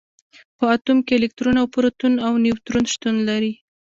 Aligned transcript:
په 0.57 0.65
اتوم 0.75 0.97
کې 1.05 1.13
الکترون 1.17 1.55
او 1.61 1.67
پروټون 1.73 2.13
او 2.25 2.31
نیوټرون 2.43 2.83
شتون 2.93 3.15
لري. 3.29 3.51